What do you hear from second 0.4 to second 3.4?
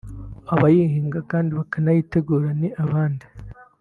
abayihinga kandi bakanayitegura n’ibindi